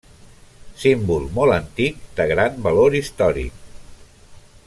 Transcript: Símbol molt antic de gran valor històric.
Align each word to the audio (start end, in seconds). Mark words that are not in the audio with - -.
Símbol 0.83 1.27
molt 1.35 1.57
antic 1.57 2.01
de 2.21 2.27
gran 2.33 2.57
valor 2.69 2.99
històric. 3.01 3.63